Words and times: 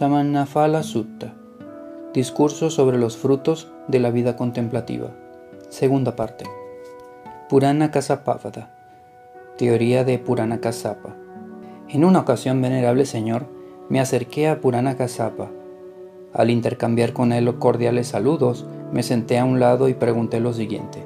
Samannafala 0.00 0.82
Sutta. 0.82 1.34
Discurso 2.14 2.70
sobre 2.70 2.96
los 2.96 3.18
frutos 3.18 3.70
de 3.86 3.98
la 3.98 4.10
vida 4.10 4.34
contemplativa. 4.34 5.10
Segunda 5.68 6.16
parte. 6.16 6.46
Purana 7.50 7.90
Kasapavada. 7.90 8.70
Teoría 9.58 10.02
de 10.04 10.18
Purana 10.18 10.58
Kasapa. 10.62 11.14
En 11.90 12.06
una 12.06 12.20
ocasión, 12.20 12.62
venerable 12.62 13.04
señor, 13.04 13.44
me 13.90 14.00
acerqué 14.00 14.48
a 14.48 14.62
Purana 14.62 14.96
Kasapa. 14.96 15.50
Al 16.32 16.48
intercambiar 16.48 17.12
con 17.12 17.30
él 17.30 17.58
cordiales 17.58 18.08
saludos, 18.08 18.64
me 18.94 19.02
senté 19.02 19.38
a 19.38 19.44
un 19.44 19.60
lado 19.60 19.90
y 19.90 19.92
pregunté 19.92 20.40
lo 20.40 20.54
siguiente. 20.54 21.04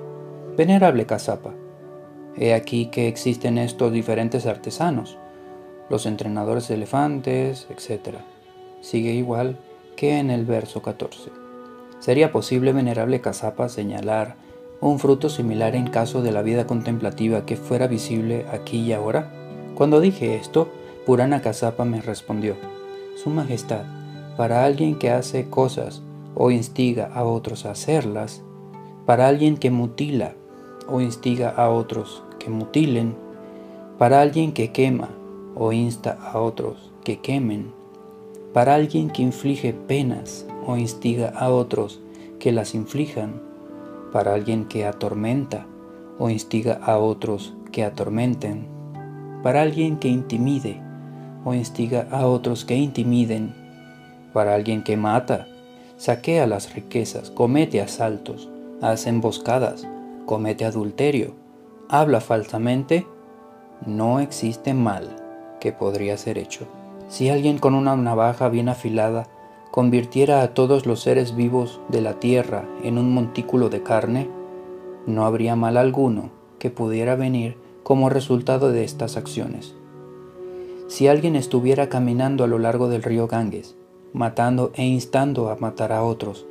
Venerable 0.57 1.05
Kasapa, 1.05 1.53
he 2.37 2.55
aquí 2.55 2.87
que 2.93 3.09
existen 3.09 3.59
estos 3.59 3.91
diferentes 3.91 4.47
artesanos, 4.47 5.19
los 5.91 6.07
entrenadores 6.07 6.69
de 6.69 6.77
elefantes, 6.77 7.67
etc. 7.71 8.19
Sigue 8.85 9.13
igual 9.13 9.57
que 9.97 10.19
en 10.19 10.31
el 10.31 10.45
verso 10.45 10.83
14. 10.83 11.31
¿Sería 12.01 12.33
posible, 12.33 12.75
venerable 12.75 13.23
Casapa, 13.23 13.71
señalar 13.71 14.37
un 14.83 14.99
fruto 14.99 15.31
similar 15.31 15.75
en 15.75 15.87
caso 15.87 16.21
de 16.21 16.33
la 16.33 16.43
vida 16.43 16.67
contemplativa 16.67 17.47
que 17.47 17.57
fuera 17.57 17.87
visible 17.87 18.45
aquí 18.53 18.81
y 18.81 18.93
ahora? 18.93 19.33
Cuando 19.75 20.03
dije 20.03 20.37
esto, 20.37 20.69
Purana 21.07 21.41
Casapa 21.41 21.87
me 21.87 22.03
respondió, 22.03 22.57
Su 23.17 23.31
Majestad, 23.31 23.87
para 24.37 24.67
alguien 24.67 24.99
que 24.99 25.11
hace 25.11 25.49
cosas 25.49 26.03
o 26.35 26.51
instiga 26.51 27.07
a 27.15 27.25
otros 27.25 27.65
a 27.65 27.71
hacerlas, 27.71 28.43
para 29.07 29.29
alguien 29.29 29.57
que 29.57 29.71
mutila 29.71 30.35
o 30.91 31.01
instiga 31.01 31.49
a 31.49 31.71
otros 31.71 32.23
que 32.39 32.51
mutilen, 32.51 33.17
para 33.97 34.21
alguien 34.21 34.53
que 34.53 34.73
quema 34.73 35.09
o 35.55 35.73
insta 35.73 36.19
a 36.21 36.39
otros 36.39 36.93
que 37.03 37.21
quemen, 37.21 37.73
para 38.55 38.77
alguien 38.77 39.11
que 39.11 39.21
inflige 39.21 39.73
penas 39.73 40.47
o 40.65 40.77
instiga 40.77 41.31
a 41.37 41.51
otros 41.51 42.01
que 42.39 42.53
las 42.53 42.77
inflijan, 42.77 43.43
para 44.13 44.33
alguien 44.33 44.67
que 44.67 44.87
atormenta 44.87 45.67
o 46.21 46.31
instiga 46.31 46.75
a 46.85 46.99
otros 46.99 47.53
que 47.73 47.83
atormenten, 47.83 48.69
para 49.43 49.61
alguien 49.61 49.99
que 49.99 50.07
intimide 50.07 50.81
o 51.45 51.53
instiga 51.53 52.07
a 52.13 52.29
otros 52.29 52.65
que 52.65 52.77
intimiden, 52.77 53.53
para 54.33 54.55
alguien 54.55 54.85
que 54.85 54.97
mata, 54.97 55.49
saquea 55.97 56.47
las 56.47 56.77
riquezas, 56.77 57.33
comete 57.33 57.81
asaltos, 57.81 58.49
hace 58.81 59.11
emboscadas, 59.11 59.85
comete 60.27 60.65
adulterio, 60.65 61.35
habla 61.89 62.21
falsamente, 62.21 63.05
no 63.85 64.21
existe 64.21 64.75
mal 64.75 65.17
que 65.61 65.73
podría 65.73 66.17
ser 66.17 66.39
hecho. 66.39 66.69
Si 67.09 67.29
alguien 67.29 67.59
con 67.59 67.75
una 67.75 67.97
navaja 67.97 68.49
bien 68.49 68.69
afilada 68.69 69.29
convirtiera 69.71 70.43
a 70.43 70.55
todos 70.55 70.87
los 70.87 71.01
seres 71.01 71.35
vivos 71.37 71.81
de 71.89 72.01
la 72.01 72.21
tierra 72.21 72.65
en 72.83 72.97
un 72.99 73.13
montículo 73.13 73.69
de 73.69 73.83
carne, 73.83 74.31
no 75.07 75.27
habría 75.27 75.57
mal 75.57 75.77
alguno 75.77 76.31
que 76.59 76.71
pudiera 76.71 77.17
venir 77.17 77.57
como 77.83 78.09
resultado 78.09 78.71
de 78.71 78.85
estas 78.85 79.17
acciones. 79.17 79.75
Si 80.89 81.09
alguien 81.09 81.37
estuviera 81.37 81.89
caminando 81.89 82.45
a 82.45 82.47
lo 82.47 82.59
largo 82.59 82.89
del 82.89 83.03
río 83.03 83.27
Ganges, 83.27 83.77
matando 84.13 84.71
e 84.75 84.85
instando 84.85 85.51
a 85.51 85.57
matar 85.57 85.93
a 85.93 86.03
otros, 86.03 86.47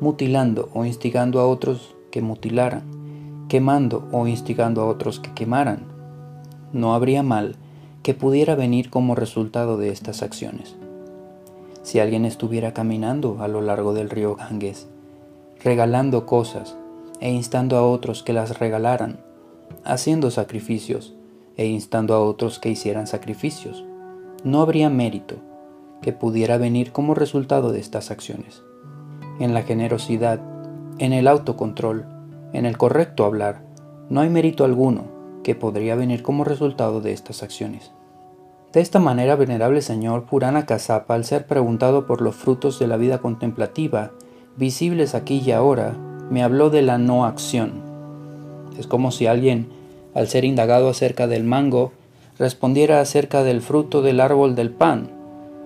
mutilando 0.00 0.68
o 0.74 0.84
instigando 0.84 1.40
a 1.40 1.46
otros 1.46 1.96
que 2.10 2.22
mutilaran, 2.22 2.82
quemando 3.48 4.06
o 4.12 4.26
instigando 4.26 4.82
a 4.82 4.86
otros 4.86 5.20
que 5.20 5.32
quemaran, 5.32 5.86
no 6.72 6.94
habría 6.94 7.22
mal 7.22 7.56
que 8.08 8.14
pudiera 8.14 8.54
venir 8.54 8.88
como 8.88 9.14
resultado 9.14 9.76
de 9.76 9.90
estas 9.90 10.22
acciones. 10.22 10.76
Si 11.82 12.00
alguien 12.00 12.24
estuviera 12.24 12.72
caminando 12.72 13.42
a 13.42 13.48
lo 13.48 13.60
largo 13.60 13.92
del 13.92 14.08
río 14.08 14.34
Ganges, 14.34 14.88
regalando 15.62 16.24
cosas 16.24 16.74
e 17.20 17.30
instando 17.30 17.76
a 17.76 17.86
otros 17.86 18.22
que 18.22 18.32
las 18.32 18.60
regalaran, 18.60 19.20
haciendo 19.84 20.30
sacrificios 20.30 21.16
e 21.58 21.66
instando 21.66 22.14
a 22.14 22.20
otros 22.24 22.58
que 22.58 22.70
hicieran 22.70 23.06
sacrificios, 23.06 23.84
no 24.42 24.62
habría 24.62 24.88
mérito 24.88 25.34
que 26.00 26.14
pudiera 26.14 26.56
venir 26.56 26.92
como 26.92 27.14
resultado 27.14 27.72
de 27.72 27.80
estas 27.80 28.10
acciones. 28.10 28.62
En 29.38 29.52
la 29.52 29.64
generosidad, 29.64 30.40
en 30.96 31.12
el 31.12 31.28
autocontrol, 31.28 32.06
en 32.54 32.64
el 32.64 32.78
correcto 32.78 33.26
hablar, 33.26 33.66
no 34.08 34.22
hay 34.22 34.30
mérito 34.30 34.64
alguno 34.64 35.04
que 35.44 35.54
podría 35.54 35.94
venir 35.94 36.22
como 36.22 36.44
resultado 36.44 37.02
de 37.02 37.12
estas 37.12 37.42
acciones. 37.42 37.92
De 38.72 38.82
esta 38.82 38.98
manera, 38.98 39.34
venerable 39.34 39.80
señor 39.80 40.24
Purana 40.24 40.66
Kasapa, 40.66 41.14
al 41.14 41.24
ser 41.24 41.46
preguntado 41.46 42.06
por 42.06 42.20
los 42.20 42.36
frutos 42.36 42.78
de 42.78 42.86
la 42.86 42.98
vida 42.98 43.16
contemplativa, 43.16 44.10
visibles 44.58 45.14
aquí 45.14 45.42
y 45.44 45.52
ahora, 45.52 45.96
me 46.30 46.42
habló 46.42 46.68
de 46.68 46.82
la 46.82 46.98
no 46.98 47.24
acción. 47.24 47.80
Es 48.78 48.86
como 48.86 49.10
si 49.10 49.26
alguien, 49.26 49.70
al 50.14 50.28
ser 50.28 50.44
indagado 50.44 50.90
acerca 50.90 51.26
del 51.26 51.44
mango, 51.44 51.92
respondiera 52.38 53.00
acerca 53.00 53.42
del 53.42 53.62
fruto 53.62 54.02
del 54.02 54.20
árbol 54.20 54.54
del 54.54 54.70
pan, 54.70 55.12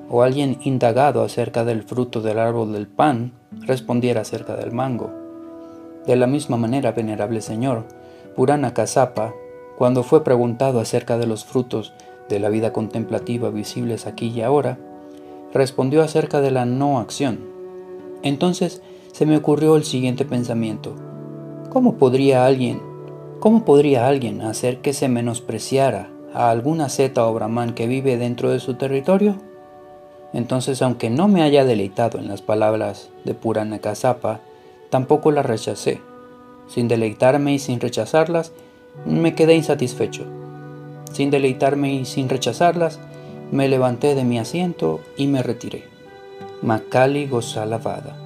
o 0.08 0.22
alguien 0.22 0.58
indagado 0.62 1.24
acerca 1.24 1.64
del 1.64 1.82
fruto 1.82 2.20
del 2.20 2.38
árbol 2.38 2.72
del 2.72 2.86
pan, 2.86 3.32
respondiera 3.62 4.20
acerca 4.20 4.54
del 4.54 4.70
mango. 4.70 5.10
De 6.06 6.14
la 6.14 6.28
misma 6.28 6.56
manera, 6.56 6.92
venerable 6.92 7.41
señor, 7.41 7.84
Purana 8.36 8.74
Kasapa, 8.74 9.34
cuando 9.76 10.04
fue 10.04 10.22
preguntado 10.22 10.78
acerca 10.78 11.18
de 11.18 11.26
los 11.26 11.44
frutos 11.44 11.92
de 12.28 12.41
la 12.41 12.49
vida 12.49 12.72
contemplativa 12.72 13.50
visibles 13.50 14.06
aquí 14.06 14.28
y 14.28 14.43
ahora, 14.43 14.78
respondió 15.53 16.03
acerca 16.03 16.41
de 16.41 16.50
la 16.50 16.65
no 16.65 16.99
acción. 16.99 17.41
Entonces 18.22 18.83
se 19.12 19.27
me 19.27 19.37
ocurrió 19.37 19.77
el 19.77 19.84
siguiente 19.84 20.25
pensamiento. 20.25 20.94
¿Cómo 21.71 21.97
podría 21.97 22.47
alguien, 22.47 22.81
cómo 23.41 23.65
podría 23.65 24.09
alguien 24.09 24.41
hacer 24.41 24.78
que 24.78 24.93
se 24.93 25.09
menospreciara 25.09 26.10
a 26.34 26.50
alguna 26.50 26.88
zeta 26.88 27.27
o 27.27 27.34
brahman 27.34 27.75
que 27.75 27.87
vive 27.87 28.16
dentro 28.16 28.50
de 28.50 28.60
su 28.60 28.75
territorio? 28.75 29.37
Entonces, 30.33 30.81
aunque 30.81 31.10
no 31.10 31.28
me 31.28 31.43
haya 31.43 31.65
deleitado 31.65 32.19
en 32.19 32.28
las 32.28 32.41
palabras 32.41 33.10
de 33.25 33.34
Purana 33.34 33.81
Kasapa, 33.81 34.41
tampoco 34.89 35.31
las 35.31 35.44
rechacé. 35.44 36.00
Sin 36.69 36.89
deleitarme 36.89 37.53
y 37.53 37.59
sin 37.59 37.81
rechazarlas, 37.81 38.53
me 39.04 39.34
quedé 39.34 39.54
insatisfecho. 39.54 40.25
Sin 41.12 41.30
deleitarme 41.30 41.94
y 41.94 42.04
sin 42.04 42.28
rechazarlas, 42.28 42.98
me 43.50 43.68
levanté 43.68 44.14
de 44.14 44.24
mi 44.24 44.38
asiento 44.38 45.00
y 45.16 45.26
me 45.26 45.42
retiré. 45.42 45.84
Makali 46.62 47.26
Gosala 47.26 47.78
Vada. 47.78 48.16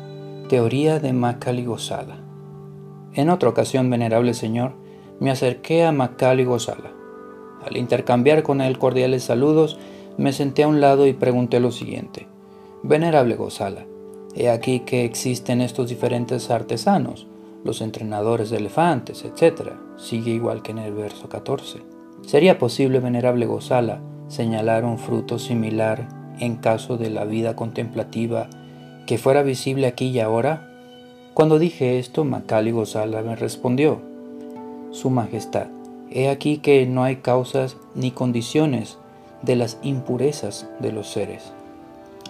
Teoría 0.49 1.01
de 1.01 1.13
Makali 1.13 1.65
Gosala. 1.65 2.19
En 3.15 3.31
otra 3.31 3.49
ocasión, 3.49 3.91
venerable 3.91 4.35
señor, 4.35 4.75
me 5.19 5.33
acerqué 5.33 5.85
a 5.85 5.91
Makali 5.91 6.45
Gosala. 6.45 6.93
Al 7.67 7.77
intercambiar 7.77 8.45
con 8.45 8.61
él 8.61 8.79
cordiales 8.79 9.25
saludos, 9.25 9.79
me 10.17 10.33
senté 10.33 10.63
a 10.63 10.69
un 10.69 10.81
lado 10.81 11.09
y 11.09 11.13
pregunté 11.13 11.59
lo 11.59 11.73
siguiente. 11.73 12.29
Venerable 12.85 13.35
Gosala, 13.35 13.85
he 14.37 14.49
aquí 14.49 14.81
que 14.81 15.05
existen 15.05 15.61
estos 15.61 15.89
diferentes 15.89 16.51
artesanos, 16.51 17.27
los 17.65 17.81
entrenadores 17.81 18.51
de 18.51 18.59
elefantes, 18.59 19.25
etc. 19.25 19.73
Sigue 19.97 20.31
igual 20.31 20.63
que 20.63 20.71
en 20.71 20.79
el 20.79 20.95
verso 20.95 21.29
14. 21.29 21.96
¿Sería 22.27 22.59
posible, 22.59 22.99
venerable 22.99 23.47
Gozala, 23.47 24.01
señalar 24.27 24.85
un 24.85 24.99
fruto 24.99 25.39
similar 25.39 26.09
en 26.41 26.57
caso 26.57 26.97
de 26.97 27.09
la 27.09 27.25
vida 27.25 27.55
contemplativa 27.55 28.49
que 29.07 29.17
fuera 29.17 29.45
visible 29.45 29.87
aquí 29.87 30.07
y 30.07 30.19
ahora? 30.19 30.69
Cuando 31.35 31.61
dije 31.61 32.01
esto, 32.01 32.25
Macali 32.25 32.73
Gozala 32.73 33.23
me 33.23 33.37
respondió, 33.37 34.01
Su 34.91 35.09
Majestad, 35.09 35.69
he 36.11 36.29
aquí 36.29 36.59
que 36.59 36.85
no 36.85 37.05
hay 37.05 37.17
causas 37.17 37.77
ni 37.95 38.11
condiciones 38.11 38.99
de 39.43 39.55
las 39.55 39.79
impurezas 39.83 40.69
de 40.81 40.91
los 40.91 41.09
seres. 41.09 41.53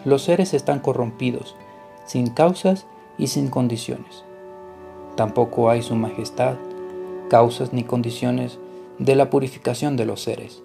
Los 0.05 0.25
seres 0.25 0.53
están 0.53 0.81
corrompidos, 0.81 1.57
sin 2.05 2.29
causas 2.29 2.87
y 3.17 3.29
sin 3.29 3.49
condiciones. 3.49 4.25
Tampoco 5.15 5.71
hay, 5.71 5.81
Su 5.81 5.95
Majestad, 5.95 6.57
causas 7.31 7.73
ni 7.73 7.83
condiciones 7.83 8.59
de 8.99 9.15
la 9.15 9.31
purificación 9.31 9.97
de 9.97 10.07
los 10.07 10.23
seres. 10.23 10.63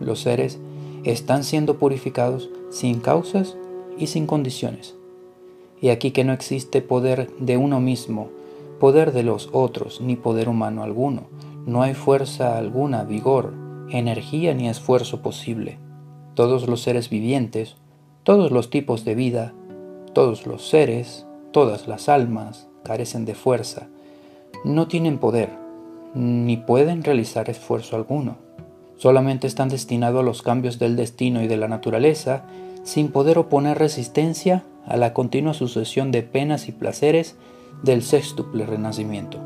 Los 0.00 0.20
seres 0.20 0.58
están 1.04 1.44
siendo 1.44 1.78
purificados 1.78 2.50
sin 2.70 3.00
causas 3.00 3.56
y 3.98 4.08
sin 4.08 4.26
condiciones. 4.26 4.94
Y 5.80 5.90
aquí 5.90 6.10
que 6.10 6.24
no 6.24 6.32
existe 6.32 6.82
poder 6.82 7.30
de 7.38 7.56
uno 7.56 7.80
mismo, 7.80 8.28
poder 8.80 9.12
de 9.12 9.22
los 9.22 9.48
otros, 9.52 10.00
ni 10.00 10.16
poder 10.16 10.48
humano 10.48 10.82
alguno. 10.82 11.24
No 11.66 11.82
hay 11.82 11.94
fuerza 11.94 12.58
alguna, 12.58 13.04
vigor, 13.04 13.54
energía 13.90 14.54
ni 14.54 14.68
esfuerzo 14.68 15.22
posible. 15.22 15.78
Todos 16.34 16.68
los 16.68 16.82
seres 16.82 17.08
vivientes, 17.08 17.76
todos 18.22 18.50
los 18.50 18.70
tipos 18.70 19.04
de 19.04 19.14
vida, 19.14 19.54
todos 20.12 20.46
los 20.46 20.68
seres, 20.68 21.26
todas 21.52 21.88
las 21.88 22.08
almas 22.08 22.68
carecen 22.84 23.24
de 23.24 23.34
fuerza, 23.34 23.88
no 24.64 24.88
tienen 24.88 25.18
poder 25.18 25.65
ni 26.16 26.56
pueden 26.56 27.04
realizar 27.04 27.50
esfuerzo 27.50 27.94
alguno. 27.94 28.38
Solamente 28.96 29.46
están 29.46 29.68
destinados 29.68 30.20
a 30.20 30.24
los 30.24 30.40
cambios 30.40 30.78
del 30.78 30.96
destino 30.96 31.42
y 31.42 31.46
de 31.46 31.58
la 31.58 31.68
naturaleza 31.68 32.44
sin 32.84 33.08
poder 33.08 33.36
oponer 33.36 33.78
resistencia 33.78 34.64
a 34.86 34.96
la 34.96 35.12
continua 35.12 35.52
sucesión 35.52 36.12
de 36.12 36.22
penas 36.22 36.68
y 36.68 36.72
placeres 36.72 37.36
del 37.82 38.02
sextuple 38.02 38.64
renacimiento. 38.64 39.38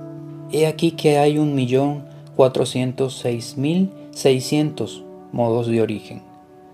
He 0.53 0.67
aquí 0.67 0.93
que 0.93 1.19
hay 1.19 1.39
un 1.39 1.55
millón 1.55 2.05
mil 3.57 3.91
seiscientos 4.13 5.05
modos 5.33 5.67
de 5.67 5.83
origen, 5.83 6.23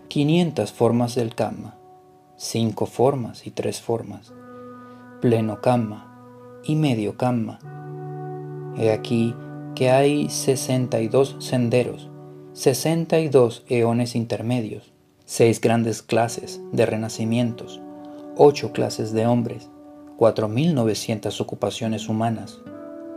500 0.08 0.72
formas 0.72 1.14
del 1.14 1.34
Kama, 1.34 1.74
5 2.36 2.86
formas 2.86 3.46
y 3.46 3.50
3 3.50 3.80
formas, 3.80 4.32
pleno 5.20 5.60
Kama 5.60 6.60
y 6.64 6.76
medio 6.76 7.16
Kama. 7.16 7.58
He 8.78 8.90
aquí 8.90 9.34
que 9.76 9.90
hay 9.90 10.30
62 10.30 11.36
senderos, 11.38 12.08
62 12.54 13.62
eones 13.68 14.16
intermedios, 14.16 14.94
6 15.26 15.60
grandes 15.60 16.02
clases 16.02 16.62
de 16.72 16.86
renacimientos, 16.86 17.82
8 18.38 18.72
clases 18.72 19.12
de 19.12 19.26
hombres, 19.26 19.68
4.900 20.18 21.40
ocupaciones 21.42 22.08
humanas, 22.08 22.58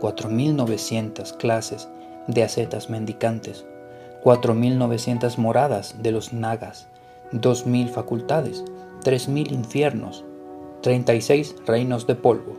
4.900 0.00 1.34
clases 1.38 1.88
de 2.28 2.42
ascetas 2.42 2.90
mendicantes, 2.90 3.64
4.900 4.22 5.38
moradas 5.38 6.02
de 6.02 6.12
los 6.12 6.34
nagas, 6.34 6.88
2.000 7.32 7.88
facultades, 7.88 8.64
3.000 9.02 9.50
infiernos, 9.50 10.26
36 10.82 11.56
reinos 11.66 12.06
de 12.06 12.16
polvo, 12.16 12.54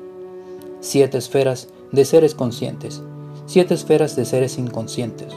7 0.79 1.19
esferas 1.19 1.67
de 1.91 2.03
seres 2.03 2.33
conscientes, 2.33 3.03
7 3.47 3.73
esferas 3.73 4.15
de 4.15 4.25
seres 4.25 4.57
inconscientes, 4.57 5.33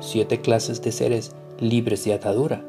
7 0.00 0.40
clases 0.40 0.82
de 0.82 0.92
seres 0.92 1.32
libres 1.60 2.04
de 2.04 2.14
atadura, 2.14 2.64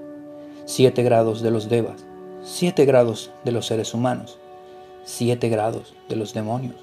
7 0.65 1.01
grados 1.03 1.41
de 1.41 1.51
los 1.51 1.69
devas, 1.69 2.05
7 2.44 2.85
grados 2.85 3.31
de 3.44 3.51
los 3.51 3.65
seres 3.65 3.94
humanos, 3.94 4.38
7 5.05 5.50
grados 5.50 5.95
de 6.07 6.15
los 6.15 6.33
demonios, 6.33 6.75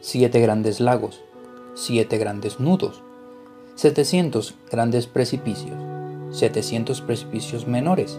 7 0.00 0.40
grandes 0.40 0.80
lagos, 0.80 1.20
7 1.74 2.16
grandes 2.18 2.58
nudos, 2.58 3.02
700 3.76 4.54
grandes 4.70 5.06
precipicios, 5.06 5.76
700 6.30 7.00
precipicios 7.02 7.66
menores, 7.66 8.18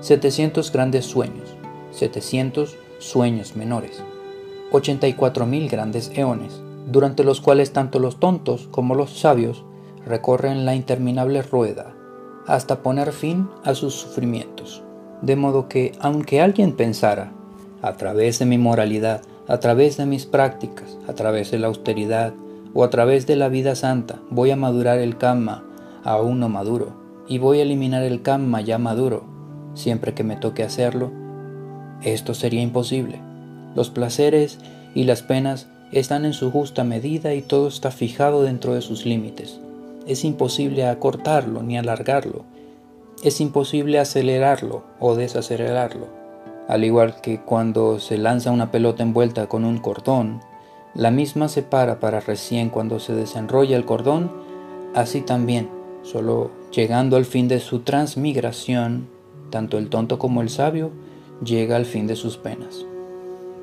700 0.00 0.72
grandes 0.72 1.04
sueños, 1.04 1.50
700 1.92 2.76
sueños 2.98 3.54
menores, 3.54 4.02
84.000 4.72 5.70
grandes 5.70 6.10
eones, 6.14 6.60
durante 6.86 7.24
los 7.24 7.40
cuales 7.40 7.72
tanto 7.72 7.98
los 7.98 8.20
tontos 8.20 8.68
como 8.70 8.94
los 8.94 9.18
sabios 9.18 9.64
recorren 10.06 10.64
la 10.64 10.74
interminable 10.74 11.42
rueda 11.42 11.94
hasta 12.46 12.82
poner 12.82 13.12
fin 13.12 13.48
a 13.64 13.74
sus 13.74 13.94
sufrimientos. 13.94 14.82
De 15.22 15.36
modo 15.36 15.68
que, 15.68 15.92
aunque 16.00 16.40
alguien 16.40 16.72
pensara, 16.72 17.32
a 17.82 17.92
través 17.94 18.38
de 18.38 18.46
mi 18.46 18.58
moralidad, 18.58 19.22
a 19.46 19.58
través 19.60 19.96
de 19.96 20.06
mis 20.06 20.26
prácticas, 20.26 20.98
a 21.06 21.12
través 21.12 21.50
de 21.50 21.58
la 21.58 21.68
austeridad, 21.68 22.32
o 22.74 22.84
a 22.84 22.90
través 22.90 23.26
de 23.26 23.36
la 23.36 23.48
vida 23.48 23.74
santa 23.74 24.20
voy 24.30 24.50
a 24.50 24.56
madurar 24.56 24.98
el 24.98 25.18
karma 25.18 25.64
aún 26.04 26.38
no 26.38 26.48
maduro 26.48 26.92
y 27.28 27.38
voy 27.38 27.58
a 27.58 27.62
eliminar 27.62 28.02
el 28.02 28.22
karma 28.22 28.60
ya 28.60 28.78
maduro 28.78 29.24
siempre 29.74 30.14
que 30.14 30.24
me 30.24 30.36
toque 30.36 30.62
hacerlo, 30.62 31.10
esto 32.02 32.34
sería 32.34 32.62
imposible. 32.62 33.20
Los 33.74 33.90
placeres 33.90 34.58
y 34.94 35.04
las 35.04 35.22
penas 35.22 35.68
están 35.98 36.24
en 36.24 36.32
su 36.32 36.50
justa 36.50 36.84
medida 36.84 37.34
y 37.34 37.42
todo 37.42 37.68
está 37.68 37.90
fijado 37.90 38.42
dentro 38.42 38.74
de 38.74 38.82
sus 38.82 39.06
límites. 39.06 39.60
Es 40.06 40.24
imposible 40.24 40.86
acortarlo 40.86 41.62
ni 41.62 41.76
alargarlo. 41.76 42.44
Es 43.22 43.40
imposible 43.40 43.98
acelerarlo 43.98 44.84
o 44.98 45.14
desacelerarlo. 45.14 46.06
Al 46.68 46.84
igual 46.84 47.20
que 47.20 47.40
cuando 47.40 47.98
se 47.98 48.16
lanza 48.16 48.52
una 48.52 48.70
pelota 48.70 49.02
envuelta 49.02 49.48
con 49.48 49.64
un 49.64 49.78
cordón, 49.78 50.40
la 50.94 51.10
misma 51.10 51.48
se 51.48 51.62
para 51.62 52.00
para 52.00 52.20
recién 52.20 52.70
cuando 52.70 53.00
se 53.00 53.12
desenrolla 53.12 53.76
el 53.76 53.84
cordón, 53.84 54.30
así 54.94 55.20
también, 55.20 55.68
solo 56.02 56.50
llegando 56.72 57.16
al 57.16 57.24
fin 57.24 57.48
de 57.48 57.60
su 57.60 57.80
transmigración, 57.80 59.08
tanto 59.50 59.78
el 59.78 59.88
tonto 59.88 60.18
como 60.18 60.42
el 60.42 60.48
sabio 60.48 60.90
llega 61.44 61.76
al 61.76 61.86
fin 61.86 62.06
de 62.06 62.16
sus 62.16 62.36
penas. 62.36 62.84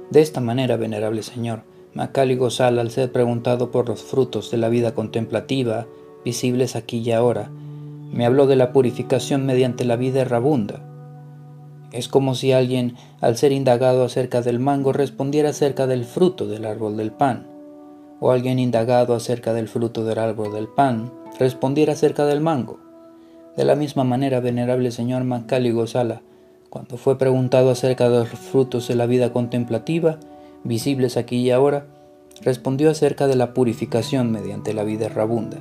De 0.10 0.22
esta 0.22 0.40
manera, 0.40 0.78
venerable 0.78 1.24
Señor, 1.24 1.64
Macal 1.98 2.30
y 2.30 2.36
Gozal, 2.36 2.78
al 2.78 2.92
ser 2.92 3.12
preguntado 3.12 3.72
por 3.72 3.90
los 3.90 4.04
frutos 4.04 4.52
de 4.52 4.58
la 4.58 4.70
vida 4.70 4.94
contemplativa, 4.94 5.88
visibles 6.24 6.76
aquí 6.76 7.00
y 7.00 7.12
ahora, 7.12 7.50
me 8.14 8.24
habló 8.24 8.46
de 8.46 8.56
la 8.56 8.72
purificación 8.72 9.48
mediante 9.48 9.84
la 9.84 9.96
vida 9.96 10.22
errabunda, 10.22 10.80
es 11.92 12.08
como 12.08 12.36
si 12.36 12.52
alguien, 12.52 12.94
al 13.20 13.36
ser 13.36 13.52
indagado 13.52 14.04
acerca 14.04 14.44
del 14.44 14.60
mango, 14.60 14.94
respondiera 14.94 15.50
acerca 15.50 15.88
del 15.88 16.06
fruto 16.06 16.46
del 16.46 16.66
árbol 16.66 16.98
del 16.98 17.12
pan, 17.12 17.48
o 18.20 18.30
alguien 18.30 18.60
indagado 18.60 19.16
acerca 19.16 19.54
del 19.54 19.68
fruto 19.68 20.06
del 20.06 20.20
árbol 20.20 20.54
del 20.54 20.68
pan, 20.68 21.12
respondiera 21.40 21.94
acerca 21.94 22.26
del 22.26 22.42
mango. 22.42 22.80
De 23.56 23.66
la 23.66 23.76
misma 23.76 24.04
manera, 24.04 24.40
venerable 24.40 24.92
señor 24.92 25.24
Mancali 25.24 25.72
Gozala, 25.72 26.22
cuando 26.70 26.98
fue 26.98 27.18
preguntado 27.18 27.72
acerca 27.72 28.08
de 28.08 28.20
los 28.20 28.30
frutos 28.30 28.88
de 28.88 28.94
la 28.94 29.08
vida 29.08 29.34
contemplativa, 29.34 30.20
visibles 30.68 31.18
aquí 31.18 31.38
y 31.38 31.52
ahora, 31.52 31.88
respondió 32.42 32.92
acerca 32.92 33.28
de 33.28 33.36
la 33.36 33.54
purificación 33.54 34.32
mediante 34.32 34.74
la 34.74 34.84
vida 34.84 35.08
errabunda. 35.08 35.58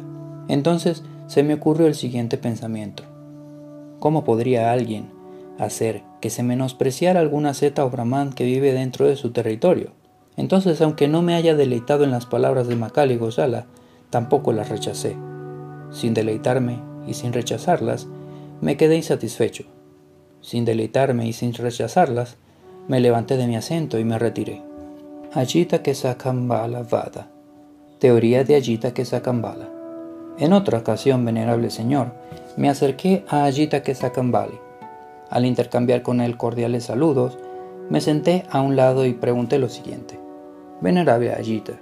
Entonces 0.49 1.03
se 1.27 1.43
me 1.43 1.55
ocurrió 1.55 1.87
el 1.87 1.95
siguiente 1.95 2.39
pensamiento. 2.39 3.05
¿Cómo 3.99 4.25
podría 4.25 4.73
alguien, 4.73 5.11
hacer 5.59 6.03
que 6.21 6.31
se 6.31 6.43
menospreciara 6.43 7.21
alguna 7.21 7.55
zeta 7.55 7.85
o 7.85 7.91
brahman 7.91 8.33
que 8.33 8.45
vive 8.45 8.73
dentro 8.73 9.07
de 9.07 9.17
su 9.17 9.31
territorio. 9.31 9.93
Entonces, 10.37 10.81
aunque 10.83 11.09
no 11.09 11.23
me 11.23 11.35
haya 11.35 11.55
deleitado 11.55 12.05
en 12.05 12.11
las 12.11 12.27
palabras 12.27 12.69
de 12.69 12.77
Macal 12.77 13.11
y 13.11 13.17
Gozala, 13.17 13.67
tampoco 14.11 14.53
las 14.53 14.69
rechacé. 14.69 15.17
Sin 15.91 16.15
deleitarme 16.15 16.79
y 17.07 17.15
sin 17.15 17.33
rechazarlas, 17.33 18.07
me 18.61 18.77
quedé 18.77 18.97
insatisfecho. 18.97 19.65
Sin 20.43 20.65
deleitarme 20.65 21.27
y 21.27 21.33
sin 21.33 21.55
rechazarlas, 21.55 22.37
me 22.89 23.01
levanté 23.01 23.37
de 23.37 23.47
mi 23.47 23.57
asiento 23.57 23.99
y 23.99 24.05
me 24.05 24.19
retiré. 24.19 24.66
Ajita 25.37 25.83
que 25.83 25.95
Sakambala 25.95 26.83
Vada. 26.83 27.29
Teoría 27.99 28.43
de 28.43 28.57
Ajita 28.57 28.95
que 28.95 29.05
Sakambala. 29.05 29.69
En 30.39 30.55
otra 30.55 30.79
ocasión, 30.79 31.27
venerable 31.27 31.69
señor, 31.69 32.15
me 32.57 32.71
acerqué 32.71 33.23
a 33.29 33.45
Ajita 33.45 33.83
que 33.83 33.95
Sakambali 33.95 34.59
al 35.29 35.45
intercambiar 35.45 36.01
con 36.01 36.23
él 36.23 36.39
cordiales 36.39 36.85
saludos, 36.85 37.37
me 37.91 38.01
senté 38.01 38.45
a 38.51 38.63
un 38.63 38.77
lado 38.77 39.05
y 39.05 39.13
pregunté 39.13 39.59
lo 39.59 39.69
siguiente. 39.69 40.19
Venerable 40.81 41.35
Ayita, 41.35 41.75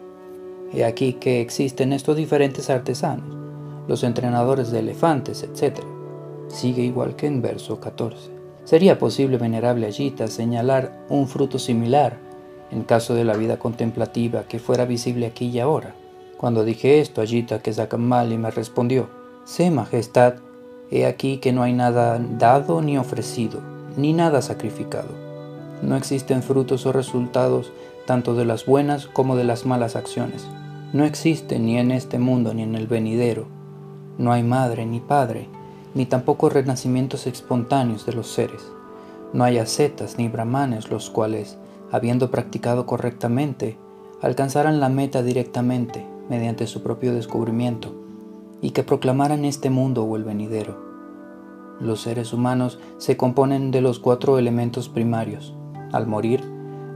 he 0.72 0.84
aquí 0.84 1.12
que 1.12 1.40
existen 1.40 1.92
estos 1.92 2.16
diferentes 2.16 2.70
artesanos, 2.70 3.36
los 3.86 4.02
entrenadores 4.02 4.72
de 4.72 4.80
elefantes, 4.80 5.44
etc. 5.44 5.78
Sigue 6.48 6.82
igual 6.82 7.14
que 7.14 7.28
en 7.28 7.40
verso 7.40 7.78
14. 7.78 8.32
¿Sería 8.64 8.98
posible, 8.98 9.38
venerable 9.38 9.86
Ayita, 9.86 10.26
señalar 10.26 11.04
un 11.08 11.28
fruto 11.28 11.60
similar 11.60 12.33
en 12.70 12.82
caso 12.82 13.14
de 13.14 13.24
la 13.24 13.36
vida 13.36 13.58
contemplativa 13.58 14.44
que 14.44 14.58
fuera 14.58 14.84
visible 14.84 15.26
aquí 15.26 15.46
y 15.46 15.60
ahora? 15.60 15.94
Cuando 16.36 16.64
dije 16.64 17.00
esto, 17.00 17.20
Ayita 17.20 17.60
y 17.64 18.38
me 18.38 18.50
respondió, 18.50 19.08
Sé, 19.44 19.70
Majestad, 19.70 20.34
He 20.90 21.06
aquí 21.06 21.38
que 21.38 21.52
no 21.52 21.62
hay 21.62 21.72
nada 21.72 22.18
dado 22.18 22.82
ni 22.82 22.98
ofrecido, 22.98 23.60
ni 23.96 24.12
nada 24.12 24.42
sacrificado. 24.42 25.08
No 25.82 25.96
existen 25.96 26.42
frutos 26.42 26.86
o 26.86 26.92
resultados 26.92 27.72
tanto 28.06 28.34
de 28.34 28.44
las 28.44 28.66
buenas 28.66 29.06
como 29.06 29.34
de 29.34 29.44
las 29.44 29.66
malas 29.66 29.96
acciones. 29.96 30.46
No 30.92 31.04
existe 31.04 31.58
ni 31.58 31.78
en 31.78 31.90
este 31.90 32.18
mundo 32.18 32.54
ni 32.54 32.62
en 32.62 32.74
el 32.74 32.86
venidero. 32.86 33.46
No 34.18 34.32
hay 34.32 34.42
madre 34.42 34.86
ni 34.86 35.00
padre, 35.00 35.48
ni 35.94 36.06
tampoco 36.06 36.48
renacimientos 36.48 37.26
espontáneos 37.26 38.06
de 38.06 38.12
los 38.12 38.28
seres. 38.30 38.62
No 39.32 39.42
hay 39.42 39.58
ascetas 39.58 40.18
ni 40.18 40.28
brahmanes 40.28 40.90
los 40.90 41.10
cuales, 41.10 41.58
habiendo 41.94 42.32
practicado 42.32 42.86
correctamente, 42.86 43.78
alcanzaran 44.20 44.80
la 44.80 44.88
meta 44.88 45.22
directamente 45.22 46.04
mediante 46.28 46.66
su 46.66 46.82
propio 46.82 47.14
descubrimiento 47.14 47.94
y 48.60 48.70
que 48.70 48.82
proclamaran 48.82 49.44
este 49.44 49.70
mundo 49.70 50.02
o 50.02 50.16
el 50.16 50.24
venidero. 50.24 50.76
Los 51.78 52.00
seres 52.00 52.32
humanos 52.32 52.80
se 52.98 53.16
componen 53.16 53.70
de 53.70 53.80
los 53.80 54.00
cuatro 54.00 54.40
elementos 54.40 54.88
primarios. 54.88 55.54
Al 55.92 56.08
morir, 56.08 56.42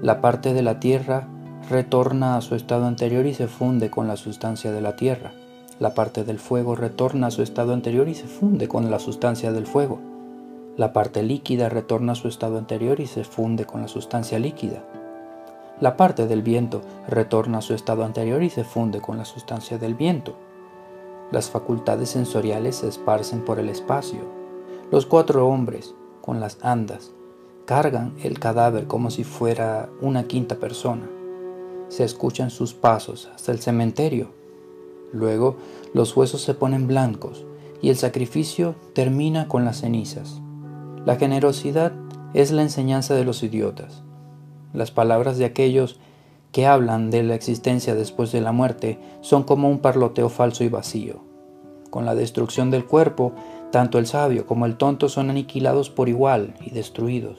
la 0.03 0.21
parte 0.21 0.53
de 0.53 0.63
la 0.63 0.81
tierra 0.81 1.29
retorna 1.71 2.37
a 2.37 2.41
su 2.41 2.57
estado 2.57 2.87
anterior 2.87 3.25
y 3.27 3.35
se 3.35 3.47
funde 3.47 3.91
con 3.91 4.09
la 4.09 4.17
sustancia 4.17 4.73
de 4.73 4.81
la 4.81 4.97
tierra. 4.97 5.31
La 5.79 5.95
parte 5.95 6.25
del 6.25 6.41
fuego 6.41 6.75
retorna 6.75 7.29
a 7.29 7.31
su 7.31 7.43
estado 7.43 7.73
anterior 7.73 8.09
y 8.09 8.17
se 8.17 8.27
funde 8.27 8.67
con 8.67 8.91
la 8.91 8.99
sustancia 8.99 9.53
del 9.53 9.69
fuego. 9.69 10.01
La 10.79 10.95
parte 10.95 11.23
líquida 11.23 11.69
retorna 11.69 12.13
a 12.13 12.15
su 12.15 12.29
estado 12.29 12.57
anterior 12.57 13.01
y 13.01 13.07
se 13.07 13.25
funde 13.25 13.67
con 13.67 13.83
la 13.83 13.89
sustancia 13.89 14.39
líquida. 14.39 14.83
La 15.81 15.99
parte 15.99 16.27
del 16.27 16.41
viento 16.41 16.81
retorna 17.07 17.59
a 17.59 17.63
su 17.63 17.75
estado 17.75 18.05
anterior 18.05 18.43
y 18.43 18.49
se 18.49 18.65
funde 18.65 19.03
con 19.03 19.19
la 19.19 19.27
sustancia 19.27 19.77
del 19.77 19.95
viento. 19.95 20.35
Las 21.31 21.51
facultades 21.51 22.09
sensoriales 22.09 22.77
se 22.77 22.89
esparcen 22.89 23.45
por 23.45 23.59
el 23.59 23.69
espacio. 23.69 24.21
Los 24.91 25.05
cuatro 25.05 25.47
hombres, 25.47 25.95
con 26.23 26.41
las 26.41 26.59
andas, 26.63 27.13
Cargan 27.69 28.15
el 28.23 28.39
cadáver 28.39 28.87
como 28.87 29.11
si 29.11 29.25
fuera 29.25 29.91
una 30.01 30.25
quinta 30.25 30.57
persona. 30.57 31.07
Se 31.89 32.03
escuchan 32.03 32.49
sus 32.49 32.73
pasos 32.73 33.29
hasta 33.35 33.53
el 33.53 33.59
cementerio. 33.59 34.31
Luego 35.13 35.59
los 35.93 36.17
huesos 36.17 36.41
se 36.41 36.55
ponen 36.55 36.87
blancos 36.87 37.45
y 37.83 37.91
el 37.91 37.97
sacrificio 37.97 38.75
termina 38.95 39.49
con 39.49 39.67
las 39.67 39.83
cenizas. 39.83 40.41
La 41.09 41.17
generosidad 41.17 41.93
es 42.35 42.51
la 42.51 42.61
enseñanza 42.61 43.15
de 43.15 43.25
los 43.25 43.43
idiotas. 43.43 44.03
Las 44.75 44.91
palabras 44.91 45.39
de 45.39 45.47
aquellos 45.47 45.99
que 46.53 46.67
hablan 46.67 47.11
de 47.11 47.23
la 47.23 47.35
existencia 47.35 47.95
después 47.95 48.31
de 48.31 48.43
la 48.43 48.53
muerte 48.53 48.99
son 49.23 49.43
como 49.43 49.71
un 49.71 49.79
parloteo 49.79 50.29
falso 50.29 50.65
y 50.65 50.69
vacío. 50.69 51.25
Con 51.89 52.05
la 52.05 52.15
destrucción 52.15 52.71
del 52.71 52.85
cuerpo, 52.85 53.33
tanto 53.73 53.99
el 53.99 54.07
sabio 54.07 54.45
como 54.47 54.67
el 54.67 54.77
tonto 54.77 55.09
son 55.09 55.31
aniquilados 55.31 55.89
por 55.89 56.11
igual 56.11 56.53
y 56.61 56.73
destruidos. 56.73 57.39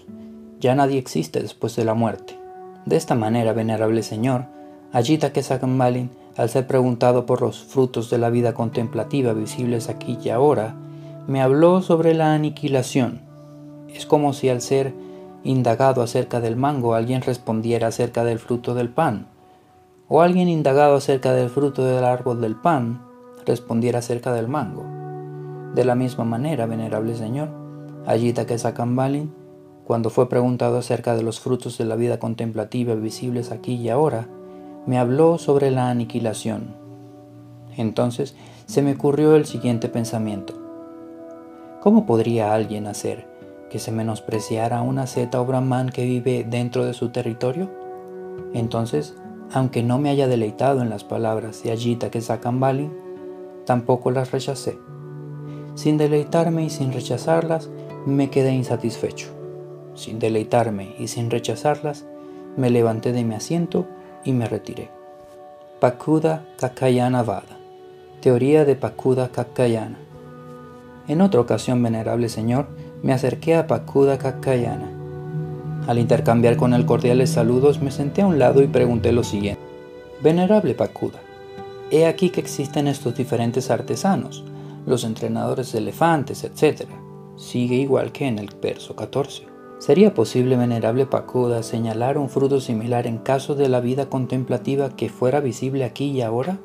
Ya 0.59 0.73
nadie 0.73 0.97
existe 0.97 1.39
después 1.39 1.75
de 1.75 1.85
la 1.85 1.93
muerte. 1.93 2.39
De 2.87 2.95
esta 2.95 3.13
manera, 3.13 3.53
venerable 3.53 4.01
Señor, 4.01 4.45
Ajita 4.91 5.31
Kesakambalin, 5.31 6.09
al 6.37 6.49
ser 6.49 6.65
preguntado 6.65 7.27
por 7.27 7.43
los 7.43 7.61
frutos 7.61 8.09
de 8.09 8.17
la 8.17 8.31
vida 8.31 8.55
contemplativa 8.55 9.33
visibles 9.33 9.89
aquí 9.89 10.17
y 10.23 10.29
ahora, 10.29 10.73
me 11.27 11.39
habló 11.39 11.83
sobre 11.83 12.15
la 12.15 12.33
aniquilación. 12.33 13.28
Es 13.93 14.05
como 14.05 14.33
si 14.33 14.49
al 14.49 14.61
ser 14.61 14.93
indagado 15.43 16.01
acerca 16.01 16.39
del 16.39 16.55
mango 16.55 16.93
alguien 16.93 17.21
respondiera 17.21 17.87
acerca 17.87 18.23
del 18.23 18.39
fruto 18.39 18.73
del 18.73 18.89
pan, 18.89 19.27
o 20.07 20.21
alguien 20.21 20.49
indagado 20.49 20.95
acerca 20.95 21.33
del 21.33 21.49
fruto 21.49 21.85
del 21.85 22.03
árbol 22.03 22.41
del 22.41 22.55
pan 22.55 23.01
respondiera 23.45 23.99
acerca 23.99 24.33
del 24.33 24.47
mango. 24.47 24.83
De 25.75 25.85
la 25.85 25.95
misma 25.95 26.23
manera, 26.25 26.65
venerable 26.65 27.15
Señor, 27.15 27.49
Ayita 28.05 28.45
Kesakambalin, 28.45 29.33
cuando 29.85 30.09
fue 30.09 30.29
preguntado 30.29 30.77
acerca 30.77 31.15
de 31.15 31.23
los 31.23 31.39
frutos 31.39 31.77
de 31.77 31.85
la 31.85 31.95
vida 31.95 32.19
contemplativa 32.19 32.95
visibles 32.95 33.51
aquí 33.51 33.75
y 33.75 33.89
ahora, 33.89 34.27
me 34.85 34.97
habló 34.97 35.37
sobre 35.37 35.71
la 35.71 35.89
aniquilación. 35.89 36.75
Entonces 37.77 38.35
se 38.65 38.81
me 38.81 38.93
ocurrió 38.93 39.35
el 39.35 39.45
siguiente 39.45 39.89
pensamiento. 39.89 40.53
¿Cómo 41.81 42.05
podría 42.05 42.53
alguien 42.53 42.87
hacer 42.87 43.27
que 43.69 43.79
se 43.79 43.91
menospreciara 43.91 44.79
a 44.79 44.81
una 44.81 45.07
zeta 45.07 45.39
o 45.39 45.45
brahman 45.45 45.89
que 45.89 46.05
vive 46.05 46.45
dentro 46.47 46.85
de 46.85 46.93
su 46.93 47.09
territorio? 47.09 47.69
Entonces, 48.53 49.15
aunque 49.51 49.83
no 49.83 49.97
me 49.97 50.09
haya 50.09 50.27
deleitado 50.27 50.81
en 50.81 50.89
las 50.89 51.03
palabras 51.03 51.63
de 51.63 51.71
Ayita 51.71 52.11
que 52.11 52.21
sacan 52.21 52.59
Bali, 52.59 52.89
tampoco 53.65 54.11
las 54.11 54.31
rechacé. 54.31 54.77
Sin 55.75 55.97
deleitarme 55.97 56.65
y 56.65 56.69
sin 56.69 56.91
rechazarlas, 56.91 57.69
me 58.05 58.29
quedé 58.29 58.53
insatisfecho. 58.53 59.27
Sin 59.95 60.19
deleitarme 60.19 60.95
y 60.99 61.07
sin 61.07 61.29
rechazarlas, 61.29 62.05
me 62.57 62.69
levanté 62.69 63.11
de 63.11 63.23
mi 63.23 63.35
asiento 63.35 63.85
y 64.23 64.33
me 64.33 64.47
retiré. 64.47 64.89
Pakuda 65.79 66.45
Kakayana 66.57 67.23
Vada. 67.23 67.57
Teoría 68.21 68.65
de 68.65 68.75
Pakuda 68.75 69.29
Kakayana. 69.29 69.97
En 71.07 71.21
otra 71.21 71.39
ocasión, 71.39 71.81
venerable 71.81 72.29
señor, 72.29 72.67
me 73.03 73.13
acerqué 73.13 73.55
a 73.55 73.67
Pakuda 73.67 74.17
Kakayana. 74.17 74.89
Al 75.87 75.97
intercambiar 75.97 76.57
con 76.57 76.73
él 76.73 76.85
cordiales 76.85 77.29
saludos, 77.29 77.81
me 77.81 77.91
senté 77.91 78.21
a 78.21 78.27
un 78.27 78.39
lado 78.39 78.61
y 78.61 78.67
pregunté 78.67 79.11
lo 79.11 79.23
siguiente. 79.23 79.61
Venerable 80.21 80.73
Pakuda, 80.73 81.19
he 81.91 82.05
aquí 82.05 82.29
que 82.29 82.41
existen 82.41 82.87
estos 82.87 83.15
diferentes 83.15 83.71
artesanos, 83.71 84.43
los 84.85 85.03
entrenadores 85.03 85.71
de 85.71 85.79
elefantes, 85.79 86.43
etc. 86.43 86.87
Sigue 87.37 87.75
igual 87.75 88.11
que 88.11 88.27
en 88.27 88.37
el 88.37 88.49
verso 88.61 88.95
14. 88.95 89.47
¿Sería 89.79 90.13
posible, 90.13 90.57
venerable 90.57 91.05
Pacuda, 91.05 91.63
señalar 91.63 92.17
un 92.17 92.29
fruto 92.29 92.59
similar 92.59 93.07
en 93.07 93.17
caso 93.17 93.55
de 93.55 93.69
la 93.69 93.79
vida 93.79 94.09
contemplativa 94.09 94.89
que 94.89 95.07
fuera 95.07 95.39
visible 95.39 95.85
aquí 95.85 96.11
y 96.11 96.21
ahora? 96.21 96.59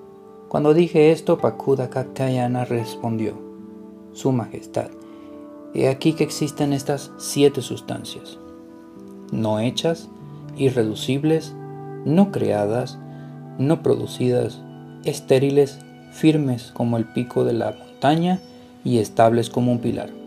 Cuando 0.49 0.75
dije 0.75 1.13
esto, 1.13 1.39
Pacuda 1.39 1.91
Kakayana 1.91 2.65
respondió, 2.65 3.35
Su 4.13 4.33
Majestad, 4.33 4.91
he 5.75 5.89
aquí 5.89 6.13
que 6.13 6.25
existen 6.25 6.73
estas 6.73 7.11
siete 7.19 7.63
sustancias, 7.63 8.39
no 9.33 9.59
hechas, 9.59 10.09
irreducibles, 10.57 11.55
no 12.05 12.31
creadas, 12.31 12.99
no 13.59 13.83
producidas, 13.83 14.61
estériles, 15.05 15.79
firmes 16.13 16.71
como 16.73 16.97
el 16.97 17.07
pico 17.07 17.45
de 17.45 17.55
la 17.55 17.73
montaña 17.73 18.41
y 18.85 18.99
estables 18.99 19.51
como 19.51 19.73
un 19.73 19.79
pilar 19.79 20.25